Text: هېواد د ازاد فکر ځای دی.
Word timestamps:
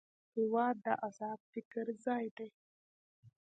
هېواد 0.35 0.75
د 0.85 0.87
ازاد 1.07 1.39
فکر 1.53 1.85
ځای 2.05 2.25
دی. 2.37 2.49